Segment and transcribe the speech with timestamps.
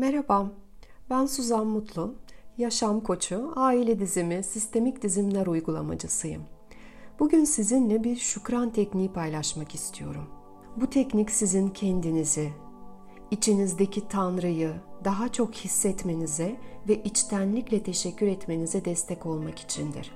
[0.00, 0.50] Merhaba,
[1.10, 2.14] ben Suzan Mutlu.
[2.58, 6.42] Yaşam koçu, aile dizimi, sistemik dizimler uygulamacısıyım.
[7.18, 10.26] Bugün sizinle bir şükran tekniği paylaşmak istiyorum.
[10.76, 12.52] Bu teknik sizin kendinizi,
[13.30, 14.72] içinizdeki Tanrı'yı
[15.04, 16.56] daha çok hissetmenize
[16.88, 20.12] ve içtenlikle teşekkür etmenize destek olmak içindir.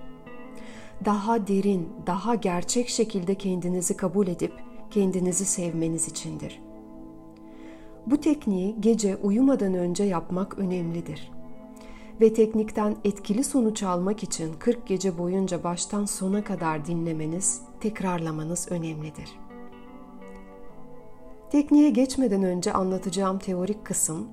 [1.04, 4.52] Daha derin, daha gerçek şekilde kendinizi kabul edip
[4.90, 6.63] kendinizi sevmeniz içindir.
[8.06, 11.30] Bu tekniği gece uyumadan önce yapmak önemlidir.
[12.20, 19.38] Ve teknikten etkili sonuç almak için 40 gece boyunca baştan sona kadar dinlemeniz, tekrarlamanız önemlidir.
[21.50, 24.28] Tekniğe geçmeden önce anlatacağım teorik kısım,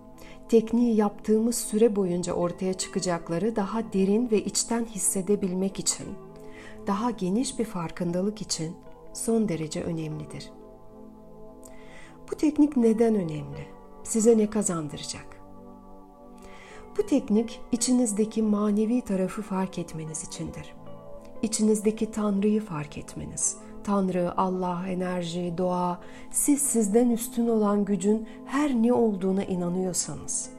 [0.50, 6.08] tekniği yaptığımız süre boyunca ortaya çıkacakları daha derin ve içten hissedebilmek için,
[6.88, 8.76] daha geniş bir farkındalık için
[9.14, 10.52] son derece önemlidir.
[12.32, 13.68] Bu teknik neden önemli?
[14.04, 15.26] Size ne kazandıracak?
[16.98, 20.74] Bu teknik içinizdeki manevi tarafı fark etmeniz içindir.
[21.42, 23.58] İçinizdeki Tanrı'yı fark etmeniz.
[23.84, 26.02] Tanrı, Allah, enerji, doğa,
[26.32, 30.50] siz sizden üstün olan gücün her ne olduğuna inanıyorsanız,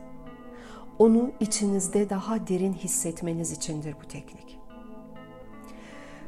[0.99, 4.59] onu içinizde daha derin hissetmeniz içindir bu teknik.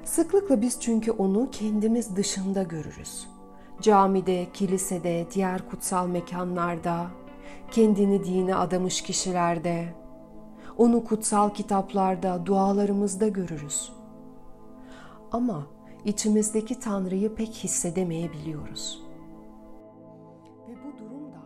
[0.05, 3.34] Sıklıkla biz çünkü onu kendimiz dışında görürüz
[3.81, 7.07] camide, kilisede, diğer kutsal mekanlarda,
[7.71, 9.95] kendini dine adamış kişilerde,
[10.79, 13.93] onu kutsal kitaplarda, dualarımızda görürüz.
[15.33, 15.67] Ama
[16.05, 19.05] içimizdeki Tanrı'yı pek hissedemeyebiliyoruz.
[20.69, 21.43] Ve bu durumda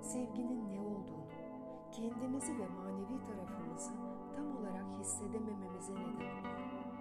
[0.00, 1.26] sevginin ne olduğunu,
[1.92, 3.90] kendimizi ve manevi tarafımızı
[4.36, 6.91] tam olarak hissedemememize neden oluyor.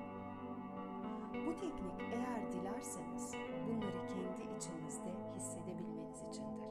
[1.34, 3.34] Bu teknik eğer dilerseniz
[3.68, 6.70] bunları kendi içinizde hissedebilmeniz içindir.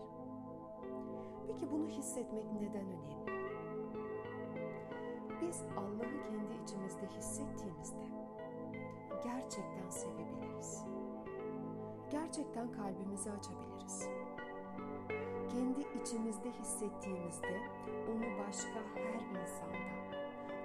[1.46, 3.40] Peki bunu hissetmek neden önemli?
[5.40, 8.10] Biz Allah'ı kendi içimizde hissettiğimizde
[9.24, 10.84] gerçekten sevebiliriz.
[12.10, 14.08] Gerçekten kalbimizi açabiliriz.
[15.48, 17.60] Kendi içimizde hissettiğimizde
[18.10, 20.20] onu başka her insanda,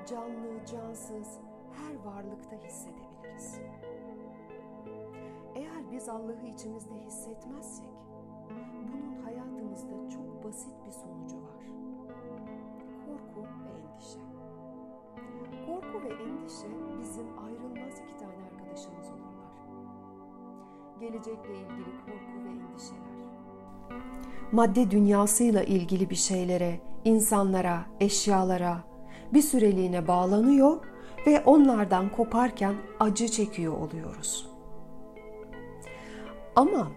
[0.06, 1.40] canlı, cansız,
[1.74, 3.59] her varlıkta hissedebiliriz.
[5.95, 7.89] Biz Allah'ı içimizde hissetmezsek,
[8.94, 11.66] bunun hayatımızda çok basit bir sonucu var.
[13.06, 14.19] Korku ve endişe.
[15.66, 16.67] Korku ve endişe
[17.01, 19.51] bizim ayrılmaz iki tane arkadaşımız olurlar.
[21.00, 23.16] Gelecekle ilgili korku ve endişeler.
[24.51, 28.83] Madde dünyasıyla ilgili bir şeylere, insanlara, eşyalara
[29.33, 30.77] bir süreliğine bağlanıyor
[31.27, 34.55] ve onlardan koparken acı çekiyor oluyoruz.
[36.56, 36.92] Ama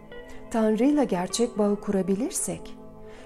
[0.51, 2.79] Tanrı ile gerçek bağı kurabilirsek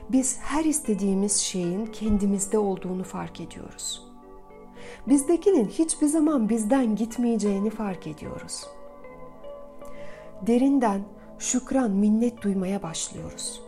[0.08, 4.06] biz her istediğimiz şeyin kendimizde olduğunu fark ediyoruz.
[5.08, 8.66] Bizdekinin hiçbir zaman bizden gitmeyeceğini fark ediyoruz.
[10.46, 11.02] Derinden
[11.38, 13.62] şükran, minnet duymaya başlıyoruz.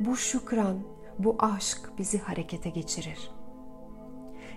[0.00, 0.76] Bu şükran,
[1.18, 3.30] bu aşk bizi harekete geçirir.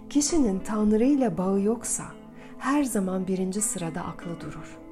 [0.10, 2.04] Kişinin Tanrı ile bağı yoksa
[2.58, 4.89] her zaman birinci sırada aklı durur.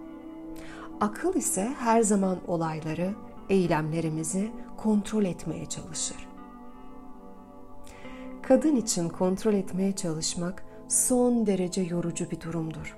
[1.02, 3.14] Akıl ise her zaman olayları,
[3.50, 6.28] eylemlerimizi kontrol etmeye çalışır.
[8.42, 12.98] Kadın için kontrol etmeye çalışmak son derece yorucu bir durumdur.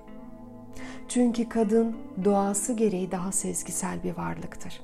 [1.08, 4.82] Çünkü kadın doğası gereği daha sezgisel bir varlıktır.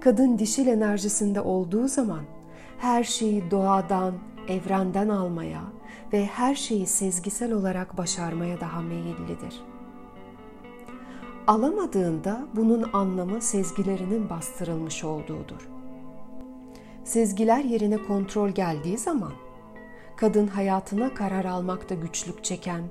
[0.00, 2.24] Kadın dişil enerjisinde olduğu zaman
[2.78, 4.14] her şeyi doğadan,
[4.48, 5.62] evrenden almaya
[6.12, 9.62] ve her şeyi sezgisel olarak başarmaya daha meyillidir.
[11.48, 15.68] Alamadığında bunun anlamı sezgilerinin bastırılmış olduğudur.
[17.04, 19.32] Sezgiler yerine kontrol geldiği zaman
[20.16, 22.82] kadın hayatına karar almakta güçlük çeken,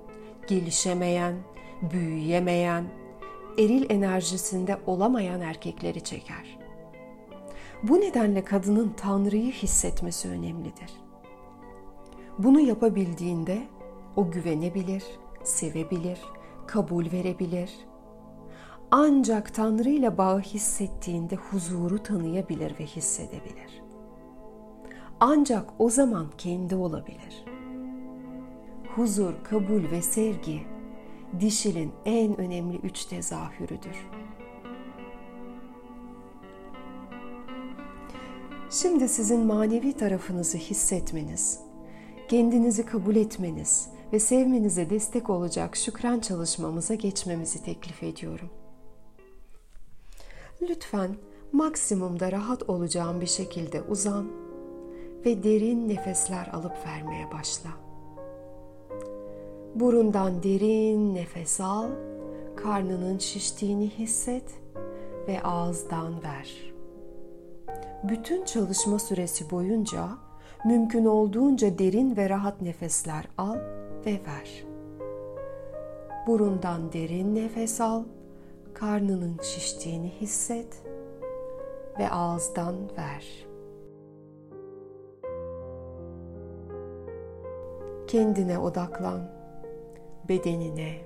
[0.48, 1.36] gelişemeyen,
[1.94, 2.84] büyüyemeyen,
[3.58, 6.60] eril enerjisinde olamayan erkekleri çeker.
[7.84, 10.92] Bu nedenle kadının Tanrı'yı hissetmesi önemlidir.
[12.38, 13.68] Bunu yapabildiğinde
[14.16, 15.04] o güvenebilir,
[15.44, 16.20] sevebilir,
[16.68, 17.70] kabul verebilir.
[18.92, 23.84] Ancak Tanrı ile bağı hissettiğinde huzuru tanıyabilir ve hissedebilir.
[25.20, 27.46] Ancak o zaman kendi olabilir.
[28.96, 30.62] Huzur, kabul ve sevgi
[31.40, 34.10] dişilin en önemli üç tezahürüdür.
[38.70, 41.60] Şimdi sizin manevi tarafınızı hissetmeniz,
[42.28, 48.50] kendinizi kabul etmeniz ve sevmenize destek olacak şükran çalışmamıza geçmemizi teklif ediyorum.
[50.62, 51.16] Lütfen
[51.52, 54.28] maksimumda rahat olacağım bir şekilde uzan
[55.26, 57.70] ve derin nefesler alıp vermeye başla.
[59.76, 61.90] Burundan derin nefes al,
[62.56, 64.62] karnının şiştiğini hisset
[65.28, 66.74] ve ağızdan ver.
[68.04, 70.10] Bütün çalışma süresi boyunca
[70.66, 73.58] mümkün olduğunca derin ve rahat nefesler al
[74.06, 74.66] ve ver.
[76.28, 78.04] Burundan derin nefes al,
[78.80, 80.84] karnının şiştiğini hisset
[82.00, 83.48] ve ağızdan ver.
[88.08, 89.32] Kendine odaklan,
[90.30, 90.98] bedenine.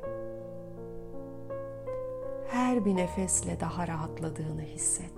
[2.47, 5.13] Her bir nefesle daha rahatladığını hisset.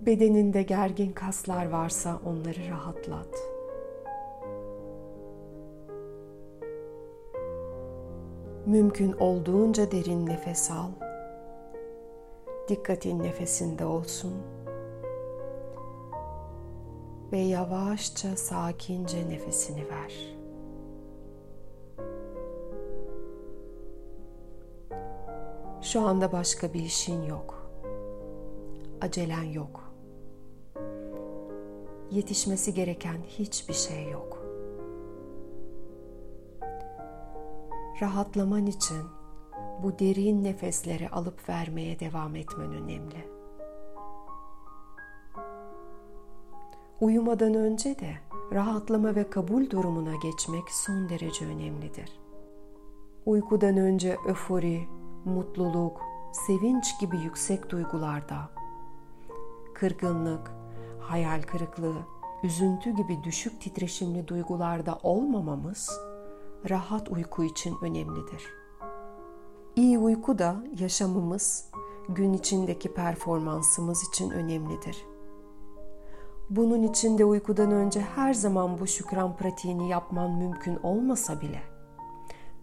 [0.00, 3.55] Bedeninde gergin kaslar varsa onları rahatlat.
[8.66, 10.90] Mümkün olduğunca derin nefes al.
[12.68, 14.32] Dikkatin nefesinde olsun.
[17.32, 20.36] Ve yavaşça sakince nefesini ver.
[25.82, 27.70] Şu anda başka bir işin yok.
[29.00, 29.92] Acelen yok.
[32.10, 34.35] Yetişmesi gereken hiçbir şey yok.
[38.00, 39.02] Rahatlaman için
[39.82, 43.36] bu derin nefesleri alıp vermeye devam etmen önemli.
[47.00, 48.14] Uyumadan önce de
[48.52, 52.20] rahatlama ve kabul durumuna geçmek son derece önemlidir.
[53.26, 54.88] Uykudan önce öfori,
[55.24, 56.00] mutluluk,
[56.32, 58.50] sevinç gibi yüksek duygularda,
[59.74, 60.50] kırgınlık,
[61.00, 61.98] hayal kırıklığı,
[62.42, 66.05] üzüntü gibi düşük titreşimli duygularda olmamamız
[66.70, 68.44] rahat uyku için önemlidir.
[69.76, 71.70] İyi uyku da yaşamımız,
[72.08, 75.04] gün içindeki performansımız için önemlidir.
[76.50, 81.62] Bunun için de uykudan önce her zaman bu şükran pratiğini yapman mümkün olmasa bile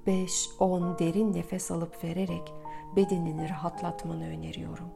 [0.08, 2.54] 5-10 derin nefes alıp vererek
[2.96, 4.88] bedenini rahatlatmanı öneriyorum.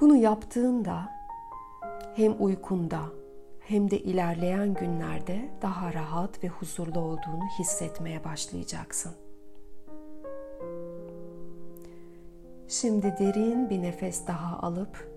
[0.00, 1.08] Bunu yaptığında
[2.14, 3.00] hem uykunda
[3.68, 9.12] hem de ilerleyen günlerde daha rahat ve huzurlu olduğunu hissetmeye başlayacaksın.
[12.68, 15.10] Şimdi derin bir nefes daha alıp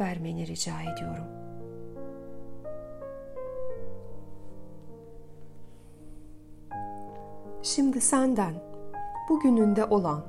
[0.00, 1.24] vermeni rica ediyorum.
[7.62, 8.54] Şimdi senden
[9.28, 10.24] bugününde olan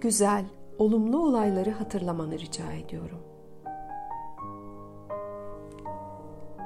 [0.00, 0.44] güzel,
[0.78, 3.31] olumlu olayları hatırlamanı rica ediyorum.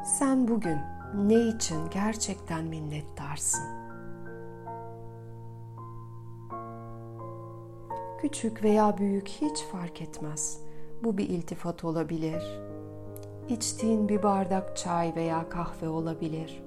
[0.06, 0.78] Sen bugün
[1.14, 3.64] ne için gerçekten minnettarsın?
[8.20, 10.60] Küçük veya büyük hiç fark etmez.
[11.04, 12.60] Bu bir iltifat olabilir.
[13.48, 16.62] İçtiğin bir bardak çay veya kahve olabilir.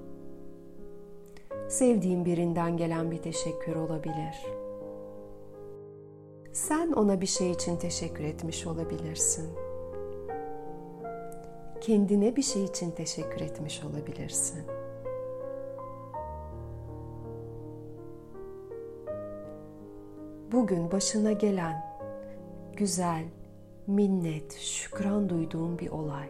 [1.69, 4.45] Sevdiğin birinden gelen bir teşekkür olabilir.
[6.53, 9.68] Sen ona bir şey için teşekkür etmiş olabilirsin
[11.81, 14.65] kendine bir şey için teşekkür etmiş olabilirsin.
[20.51, 21.85] Bugün başına gelen
[22.73, 23.25] güzel,
[23.87, 26.29] minnet, şükran duyduğun bir olay.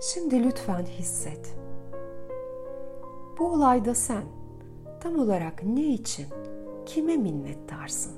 [0.00, 1.56] Şimdi lütfen hisset.
[3.38, 4.41] Bu olayda sen
[5.02, 6.26] tam olarak ne için,
[6.86, 8.12] kime minnettarsın?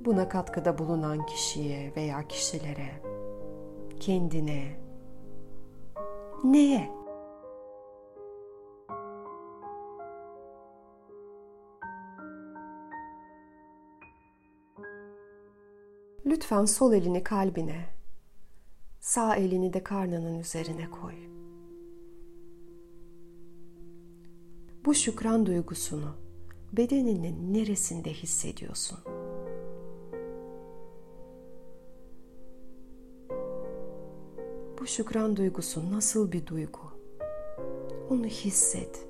[0.00, 3.02] Buna katkıda bulunan kişiye veya kişilere,
[4.00, 4.80] kendine,
[6.44, 6.90] neye?
[16.26, 17.84] Lütfen sol elini kalbine,
[19.00, 21.35] sağ elini de karnının üzerine koy.
[24.86, 26.16] Bu şükran duygusunu
[26.72, 28.98] bedeninin neresinde hissediyorsun?
[34.80, 36.80] Bu şükran duygusu nasıl bir duygu?
[38.10, 39.08] Onu hisset.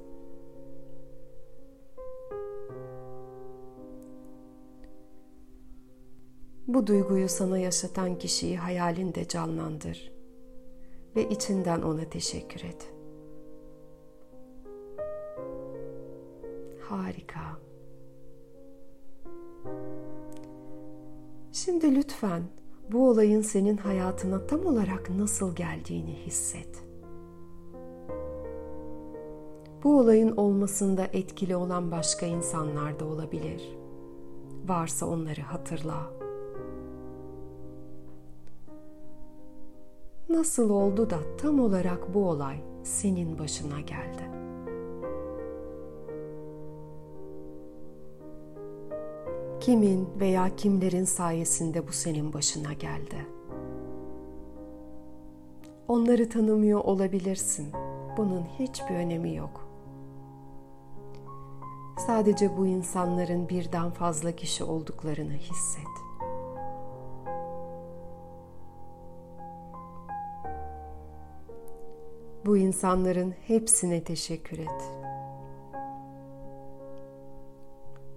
[6.66, 10.12] Bu duyguyu sana yaşatan kişiyi hayalinde canlandır
[11.16, 12.95] ve içinden ona teşekkür et.
[16.88, 17.58] Harika.
[21.52, 22.42] Şimdi lütfen
[22.92, 26.84] bu olayın senin hayatına tam olarak nasıl geldiğini hisset.
[29.84, 33.76] Bu olayın olmasında etkili olan başka insanlar da olabilir.
[34.66, 36.10] Varsa onları hatırla.
[40.28, 44.45] Nasıl oldu da tam olarak bu olay senin başına geldi?
[49.66, 53.26] Kimin veya kimlerin sayesinde bu senin başına geldi?
[55.88, 57.72] Onları tanımıyor olabilirsin.
[58.16, 59.68] Bunun hiçbir önemi yok.
[62.06, 65.86] Sadece bu insanların birden fazla kişi olduklarını hisset.
[72.46, 74.95] Bu insanların hepsine teşekkür et.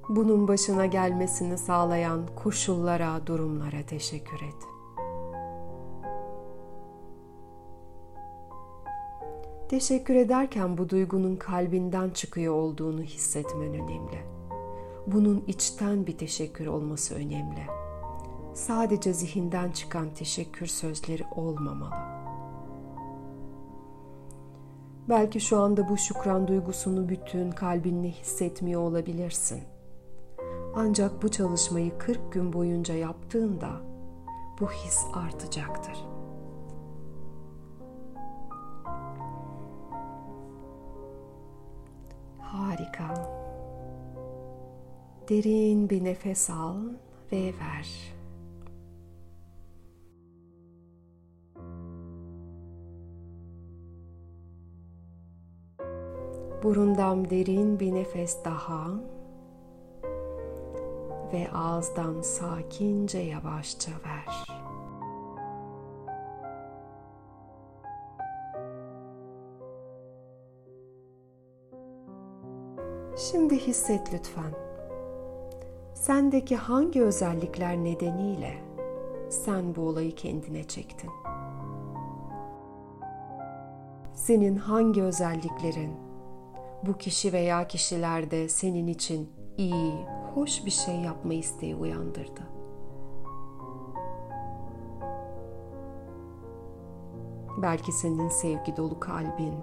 [0.10, 4.68] Bunun başına gelmesini sağlayan koşullara, durumlara teşekkür et.
[9.70, 14.24] Teşekkür ederken bu duygunun kalbinden çıkıyor olduğunu hissetmen önemli.
[15.08, 17.64] Bunun içten bir teşekkür olması önemli.
[18.54, 21.96] Sadece zihinden çıkan teşekkür sözleri olmamalı.
[25.10, 29.60] Belki şu anda bu şükran duygusunu bütün kalbinle hissetmiyor olabilirsin.
[30.76, 33.70] Ancak bu çalışmayı 40 gün boyunca yaptığında
[34.60, 36.06] bu his artacaktır.
[42.40, 43.14] Harika.
[45.30, 46.78] Derin bir nefes al
[47.32, 48.14] ve ver.
[56.64, 58.90] Burundan derin bir nefes daha
[61.34, 64.60] ve ağızdan sakince yavaşça ver.
[73.32, 74.54] Şimdi hisset lütfen.
[75.94, 78.54] Sendeki hangi özellikler nedeniyle
[79.30, 81.10] sen bu olayı kendine çektin?
[84.14, 85.94] Senin hangi özelliklerin
[86.84, 89.94] bu kişi veya kişilerde senin için iyi,
[90.36, 92.42] hoş bir şey yapma isteği uyandırdı?
[97.62, 99.54] Belki senin sevgi dolu kalbin,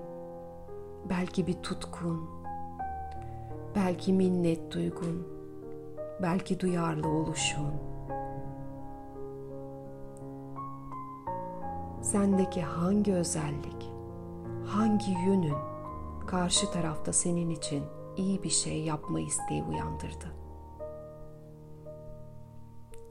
[1.10, 2.30] belki bir tutkun,
[3.74, 5.26] belki minnet duygun,
[6.22, 7.72] belki duyarlı oluşun.
[12.02, 13.92] Sendeki hangi özellik,
[14.66, 15.56] hangi yönün
[16.26, 17.84] karşı tarafta senin için
[18.16, 20.45] iyi bir şey yapma isteği uyandırdı?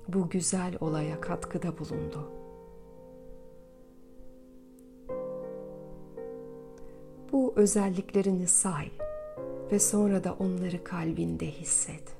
[0.07, 2.31] Bu güzel olaya katkıda bulundu.
[7.31, 8.91] Bu özelliklerini say
[9.71, 12.15] ve sonra da onları kalbinde hisset.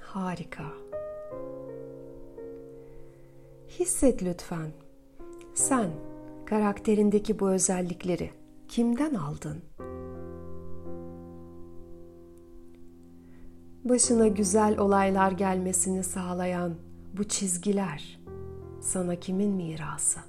[0.00, 0.64] Harika.
[3.68, 4.72] Hisset lütfen.
[5.70, 5.90] Sen
[6.46, 8.30] karakterindeki bu özellikleri
[8.68, 9.62] kimden aldın?
[13.84, 16.74] başına güzel olaylar gelmesini sağlayan
[17.16, 18.20] bu çizgiler
[18.80, 20.20] sana kimin mirası?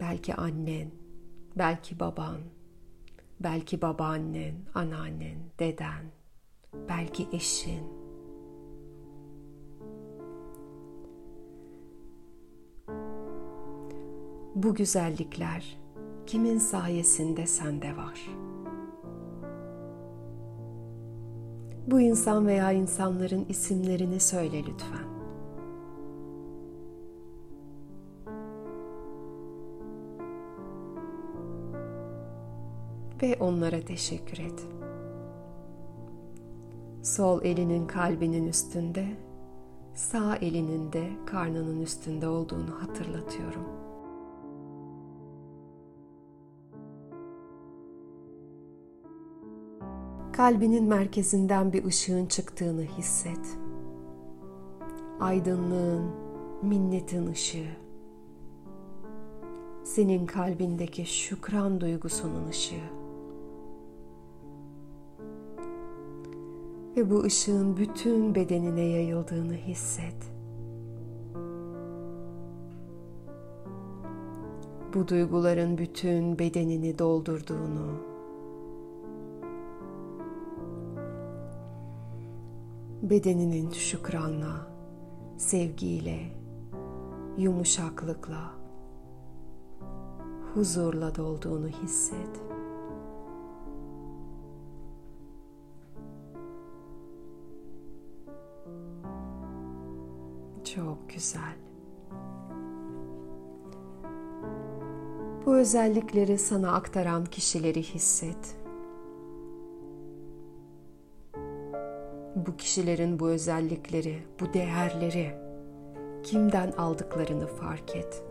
[0.00, 0.90] Belki annen,
[1.58, 2.40] belki baban,
[3.40, 6.04] belki babaannen, anneannen, deden,
[6.88, 8.05] belki eşin.
[14.56, 15.78] Bu güzellikler
[16.26, 18.46] kimin sayesinde sende var?''
[21.86, 25.06] Bu insan veya insanların isimlerini söyle lütfen.
[33.22, 34.66] Ve onlara teşekkür et.
[37.02, 39.06] Sol elinin kalbinin üstünde,
[39.94, 43.85] sağ elinin de karnının üstünde olduğunu hatırlatıyorum.
[50.36, 53.58] Kalbinin merkezinden bir ışığın çıktığını hisset.
[55.20, 56.10] Aydınlığın,
[56.62, 57.76] minnetin ışığı.
[59.84, 62.90] Senin kalbindeki şükran duygusunun ışığı.
[66.96, 70.36] Ve bu ışığın bütün bedenine yayıldığını hisset.
[74.96, 78.15] bu duyguların bütün bedenini doldurduğunu,
[83.10, 84.66] bedeninin şükranla,
[85.36, 86.32] sevgiyle,
[87.38, 88.52] yumuşaklıkla,
[90.54, 92.40] huzurla dolduğunu hisset.
[100.74, 101.56] Çok güzel.
[105.46, 108.55] Bu özellikleri sana aktaran kişileri hisset.
[112.46, 115.34] Bu kişilerin bu özellikleri, bu değerleri
[116.22, 118.22] kimden aldıklarını fark et.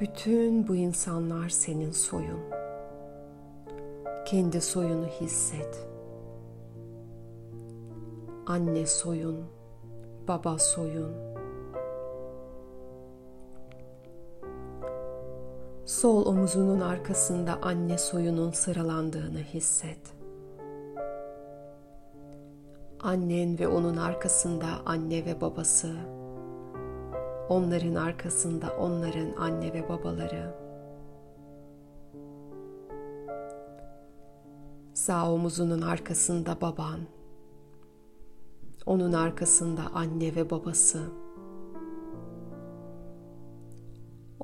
[0.00, 2.40] Bütün bu insanlar senin soyun.
[4.24, 5.88] Kendi soyunu hisset.
[8.46, 9.44] Anne soyun,
[10.28, 11.25] baba soyun.
[15.86, 19.98] Sol omuzunun arkasında anne soyunun sıralandığını hisset.
[23.00, 25.94] Annen ve onun arkasında anne ve babası.
[27.48, 30.54] Onların arkasında onların anne ve babaları.
[34.94, 37.00] Sağ omuzunun arkasında baban,
[38.86, 41.25] onun arkasında anne ve babası.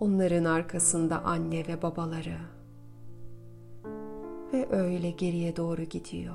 [0.03, 2.37] Onların arkasında anne ve babaları.
[4.53, 6.35] Ve öyle geriye doğru gidiyor.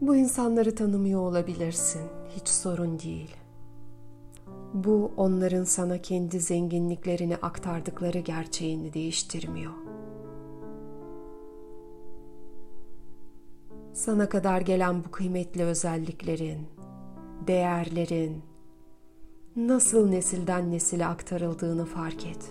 [0.00, 2.02] Bu insanları tanımıyor olabilirsin.
[2.36, 3.36] Hiç sorun değil.
[4.74, 9.72] Bu onların sana kendi zenginliklerini aktardıkları gerçeğini değiştirmiyor.
[13.92, 16.66] sana kadar gelen bu kıymetli özelliklerin,
[17.46, 18.42] değerlerin
[19.56, 22.50] nasıl nesilden nesile aktarıldığını fark et.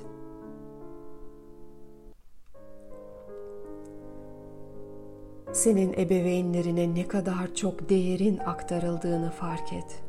[5.51, 10.03] Senin ebeveynlerine ne kadar çok değerin aktarıldığını fark et.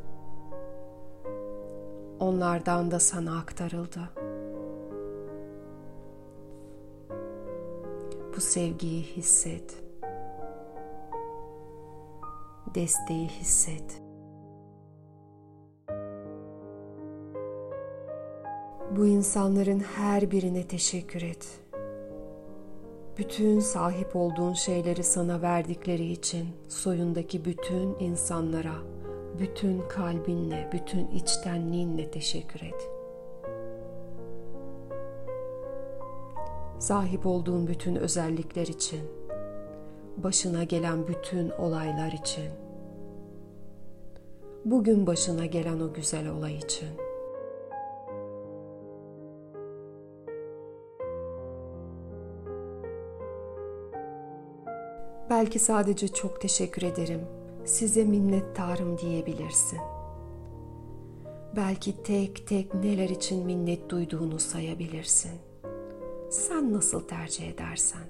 [2.19, 3.99] Onlardan da sana aktarıldı.
[8.35, 9.85] Bu sevgiyi hisset
[12.75, 14.04] desteği hisset.
[18.95, 21.47] Bu insanların her birine teşekkür et.
[23.17, 28.75] Bütün sahip olduğun şeyleri sana verdikleri için soyundaki bütün insanlara,
[29.39, 32.89] bütün kalbinle, bütün içtenliğinle teşekkür et.
[36.79, 39.01] Sahip olduğun bütün özellikler için,
[40.17, 42.49] başına gelen bütün olaylar için
[44.65, 47.04] bugün başına gelen o güzel olay için.
[55.35, 57.21] Belki sadece çok teşekkür ederim,
[57.65, 59.79] size minnettarım diyebilirsin.
[61.55, 65.31] Belki tek tek neler için minnet duyduğunu sayabilirsin.
[66.29, 68.01] Sen nasıl tercih edersen.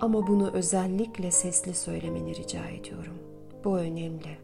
[0.00, 3.18] Ama bunu özellikle sesli söylemeni rica ediyorum.
[3.64, 4.38] Bu önemli.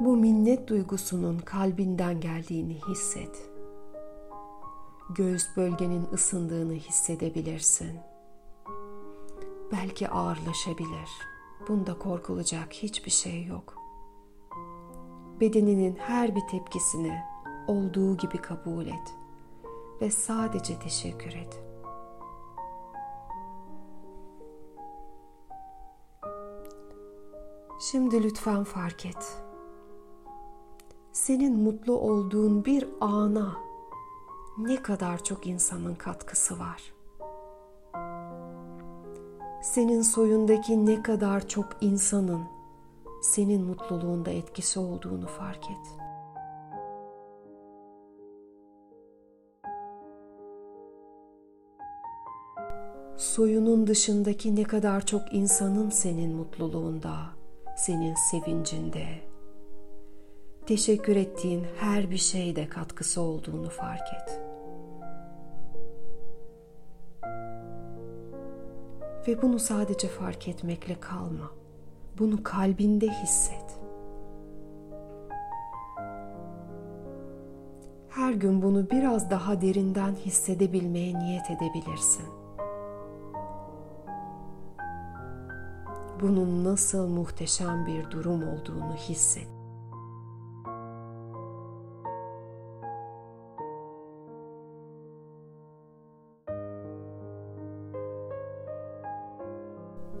[0.00, 3.50] Bu minnet duygusunun kalbinden geldiğini hisset.
[5.10, 7.98] Göğüs bölgenin ısındığını hissedebilirsin.
[9.72, 11.10] Belki ağırlaşabilir.
[11.68, 13.74] Bunda korkulacak hiçbir şey yok.
[15.40, 17.20] Bedeninin her bir tepkisini
[17.66, 19.14] olduğu gibi kabul et
[20.00, 21.60] ve sadece teşekkür et.
[27.80, 29.43] Şimdi lütfen fark et
[31.14, 33.56] senin mutlu olduğun bir ana
[34.58, 36.94] ne kadar çok insanın katkısı var.
[39.62, 42.42] Senin soyundaki ne kadar çok insanın
[43.22, 45.96] senin mutluluğunda etkisi olduğunu fark et.
[53.16, 57.16] Soyunun dışındaki ne kadar çok insanın senin mutluluğunda,
[57.76, 59.33] senin sevincinde,
[60.66, 64.40] teşekkür ettiğin her bir şeyde katkısı olduğunu fark et.
[69.28, 71.50] Ve bunu sadece fark etmekle kalma.
[72.18, 73.78] Bunu kalbinde hisset.
[78.08, 82.24] Her gün bunu biraz daha derinden hissedebilmeye niyet edebilirsin.
[86.20, 89.63] Bunun nasıl muhteşem bir durum olduğunu hisset.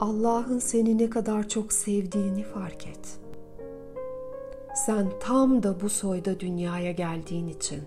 [0.00, 3.18] Allah'ın seni ne kadar çok sevdiğini fark et.
[4.86, 7.82] Sen tam da bu soyda dünyaya geldiğin için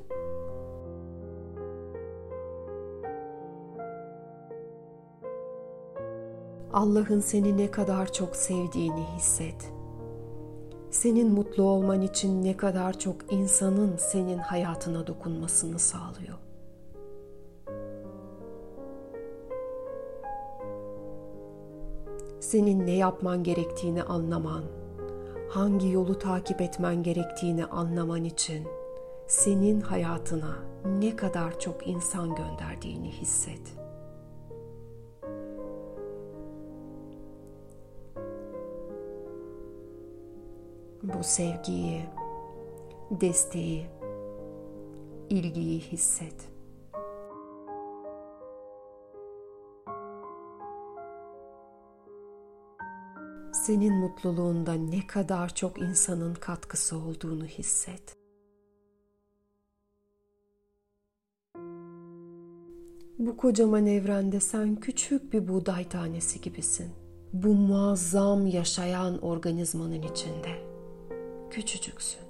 [6.73, 9.71] Allah'ın seni ne kadar çok sevdiğini hisset.
[10.91, 16.46] Senin mutlu olman için ne kadar çok insanın senin hayatına dokunmasını sağlıyor.
[22.47, 24.63] Senin ne yapman gerektiğini anlaman,
[25.49, 28.67] hangi yolu takip etmen gerektiğini anlaman için
[29.27, 30.55] senin hayatına
[30.85, 33.61] ne kadar çok insan gönderdiğini hisset.
[41.03, 42.01] Bu sevgiyi,
[43.11, 43.85] desteği,
[45.29, 46.56] ilgiyi hisset.
[53.67, 58.17] Senin mutluluğunda ne kadar çok insanın katkısı olduğunu hisset.
[63.19, 66.91] Bu kocaman evrende sen küçük bir buğday tanesi gibisin.
[67.33, 70.49] Bu muazzam yaşayan organizmanın içinde.
[71.49, 72.21] Küçücüksün.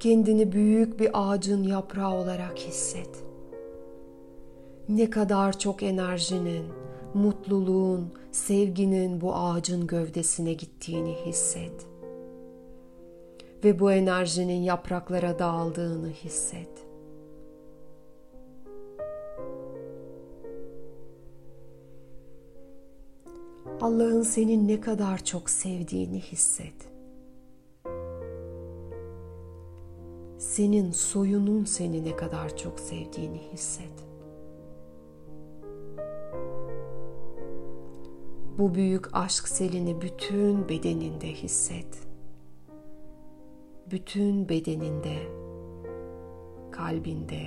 [0.00, 3.24] Kendini büyük bir ağacın yaprağı olarak hisset.
[4.88, 6.64] Ne kadar çok enerjinin,
[7.14, 11.86] mutluluğun, sevginin bu ağacın gövdesine gittiğini hisset.
[13.64, 16.90] Ve bu enerjinin yapraklara dağıldığını hisset.
[23.80, 26.90] Allah'ın seni ne kadar çok sevdiğini hisset.
[30.38, 34.09] Senin soyunun seni ne kadar çok sevdiğini hisset.
[38.60, 41.98] Bu büyük aşk selini bütün bedeninde hisset.
[43.90, 45.16] Bütün bedeninde,
[46.70, 47.40] kalbinde,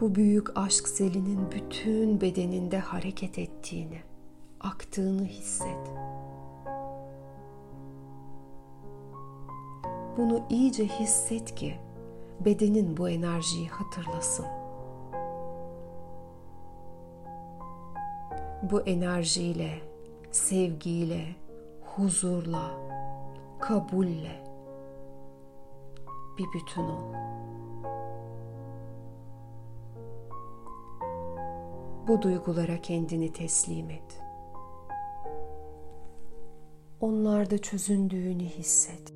[0.00, 4.00] bu büyük aşk selinin bütün bedeninde hareket ettiğini,
[4.60, 5.90] aktığını hisset.
[10.16, 11.85] Bunu iyice hisset ki
[12.40, 14.46] bedenin bu enerjiyi hatırlasın.
[18.62, 19.70] Bu enerjiyle,
[20.30, 21.24] sevgiyle,
[21.84, 22.70] huzurla,
[23.60, 24.44] kabulle
[26.38, 27.14] bir bütün ol.
[32.08, 34.22] Bu duygulara kendini teslim et.
[37.00, 39.15] Onlarda çözündüğünü hisset.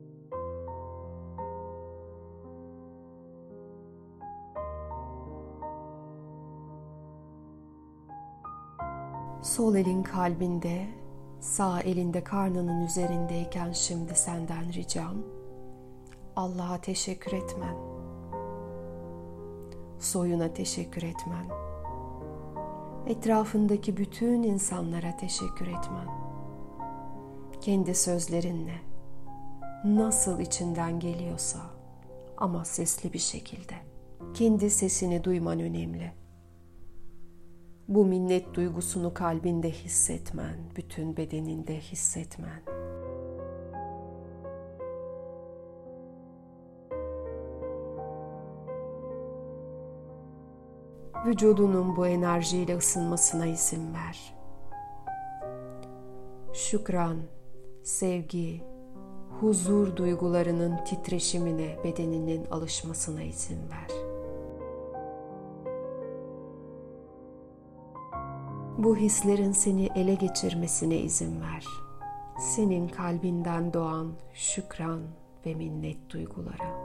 [9.70, 10.86] Sol elin kalbinde,
[11.40, 15.14] sağ elinde karnının üzerindeyken şimdi senden ricam
[16.36, 17.76] Allah'a teşekkür etmen.
[19.98, 21.46] Soyuna teşekkür etmen.
[23.06, 26.08] Etrafındaki bütün insanlara teşekkür etmen.
[27.60, 28.80] Kendi sözlerinle
[29.84, 31.60] nasıl içinden geliyorsa
[32.36, 33.74] ama sesli bir şekilde.
[34.34, 36.19] Kendi sesini duyman önemli
[37.90, 42.62] bu minnet duygusunu kalbinde hissetmen, bütün bedeninde hissetmen.
[51.26, 54.34] Vücudunun bu enerjiyle ısınmasına izin ver.
[56.52, 57.16] Şükran,
[57.82, 58.64] sevgi,
[59.40, 63.99] huzur duygularının titreşimine bedeninin alışmasına izin ver.
[68.82, 71.66] Bu hislerin seni ele geçirmesine izin ver.
[72.38, 75.00] Senin kalbinden doğan şükran
[75.46, 76.80] ve minnet duygulara.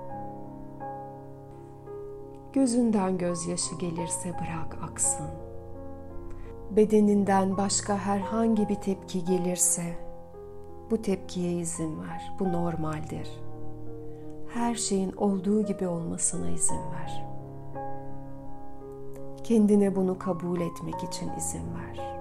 [2.53, 5.27] Gözünden gözyaşı gelirse bırak aksın.
[6.71, 9.83] Bedeninden başka herhangi bir tepki gelirse
[10.91, 12.33] bu tepkiye izin ver.
[12.39, 13.29] Bu normaldir.
[14.53, 17.34] Her şeyin olduğu gibi olmasına izin ver
[19.45, 22.19] Kendine bunu kabul etmek için izin ver.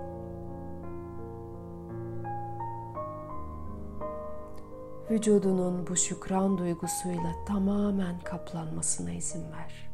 [5.10, 9.90] Vücudunun bu şükran duygusuyla tamamen kaplanmasına izin ver.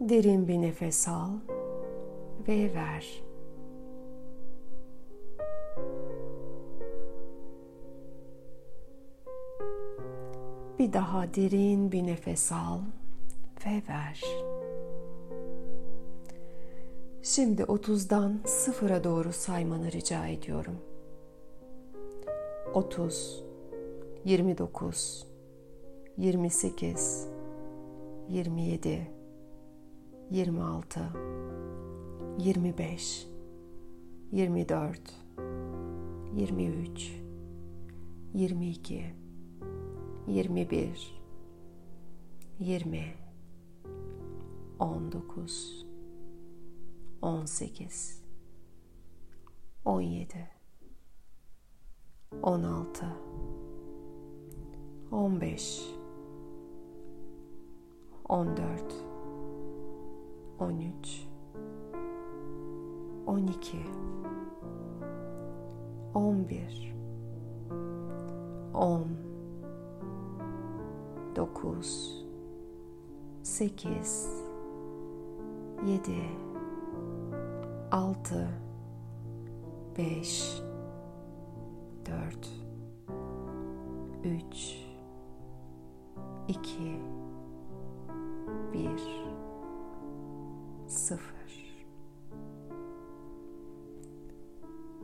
[0.00, 1.30] Derin bir nefes al
[2.48, 3.27] ve ver.
[10.78, 12.80] Bir daha derin bir nefes al
[13.66, 14.22] ve ver.
[17.22, 20.76] Şimdi 30'dan sıfıra doğru saymanı rica ediyorum.
[22.74, 23.44] 30
[24.24, 25.26] 29
[26.18, 27.28] 28
[28.28, 29.10] 27
[30.30, 31.00] 26
[32.38, 33.28] 25
[34.32, 35.00] 24
[36.34, 37.12] 23
[38.34, 39.27] 22
[40.28, 41.16] 21 20
[42.60, 43.16] 19
[44.78, 45.86] 18
[47.22, 48.12] 17 16
[49.84, 50.48] 15
[58.22, 58.68] 14
[60.58, 60.92] 13
[63.24, 63.48] 12
[66.14, 66.92] 11
[68.74, 69.27] 10
[71.38, 72.26] 9
[73.42, 73.86] 8
[75.86, 76.12] 7
[77.90, 78.48] 6
[79.96, 80.62] 5
[82.04, 82.48] 4
[84.24, 84.86] 3
[86.48, 87.00] 2
[88.72, 88.90] 1
[90.88, 91.18] 0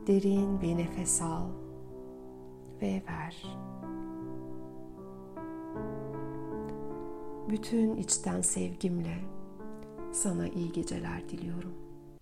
[0.07, 1.47] Derin bir nefes al
[2.81, 3.57] ve ver.
[7.49, 9.17] Bütün içten sevgimle
[10.11, 11.84] sana iyi geceler diliyorum.